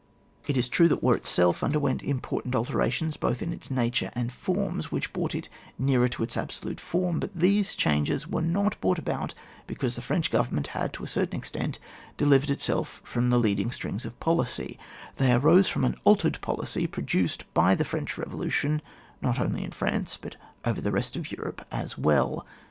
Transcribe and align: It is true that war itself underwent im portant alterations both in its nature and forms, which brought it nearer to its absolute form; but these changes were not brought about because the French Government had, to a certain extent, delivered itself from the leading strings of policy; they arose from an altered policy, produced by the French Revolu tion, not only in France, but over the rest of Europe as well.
It 0.47 0.57
is 0.57 0.67
true 0.67 0.87
that 0.87 1.03
war 1.03 1.15
itself 1.15 1.61
underwent 1.61 2.03
im 2.03 2.19
portant 2.21 2.55
alterations 2.55 3.17
both 3.17 3.43
in 3.43 3.53
its 3.53 3.69
nature 3.69 4.09
and 4.15 4.33
forms, 4.33 4.91
which 4.91 5.13
brought 5.13 5.35
it 5.35 5.47
nearer 5.77 6.07
to 6.07 6.23
its 6.23 6.35
absolute 6.35 6.79
form; 6.79 7.19
but 7.19 7.35
these 7.35 7.75
changes 7.75 8.27
were 8.27 8.41
not 8.41 8.81
brought 8.81 8.97
about 8.97 9.35
because 9.67 9.93
the 9.95 10.01
French 10.01 10.31
Government 10.31 10.65
had, 10.73 10.91
to 10.93 11.03
a 11.03 11.07
certain 11.07 11.37
extent, 11.37 11.77
delivered 12.17 12.49
itself 12.49 12.99
from 13.03 13.29
the 13.29 13.37
leading 13.37 13.69
strings 13.69 14.03
of 14.03 14.19
policy; 14.19 14.79
they 15.17 15.31
arose 15.33 15.67
from 15.67 15.85
an 15.85 15.95
altered 16.03 16.41
policy, 16.41 16.87
produced 16.87 17.45
by 17.53 17.75
the 17.75 17.85
French 17.85 18.15
Revolu 18.15 18.49
tion, 18.49 18.81
not 19.21 19.39
only 19.39 19.63
in 19.63 19.69
France, 19.69 20.17
but 20.19 20.35
over 20.65 20.81
the 20.81 20.91
rest 20.91 21.15
of 21.15 21.31
Europe 21.31 21.63
as 21.71 21.95
well. 21.95 22.43